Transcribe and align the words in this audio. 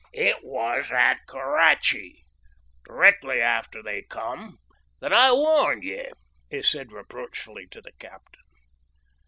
"It 0.13 0.37
was 0.41 0.89
at 0.91 1.19
Kurrachee, 1.27 2.25
directly 2.85 3.39
after 3.39 3.83
they 3.83 4.01
come 4.01 4.57
that 4.99 5.13
I 5.13 5.31
warned 5.31 5.83
ye," 5.83 6.09
he 6.49 6.63
said 6.63 6.91
reproachfully 6.91 7.67
to 7.67 7.81
the 7.81 7.91
captain. 7.99 8.41